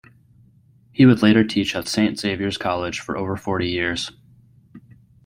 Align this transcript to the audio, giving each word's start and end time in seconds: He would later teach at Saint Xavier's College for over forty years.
He 0.91 1.05
would 1.05 1.21
later 1.21 1.43
teach 1.43 1.75
at 1.75 1.87
Saint 1.87 2.17
Xavier's 2.19 2.57
College 2.57 2.99
for 2.99 3.15
over 3.15 3.37
forty 3.37 3.67
years. 3.69 4.09